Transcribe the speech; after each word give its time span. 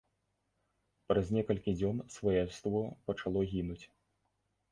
Праз 1.11 1.25
некалькі 1.37 1.75
дзён 1.79 2.01
сваяўство 2.15 2.81
пачало 3.09 3.39
гінуць. 3.53 3.81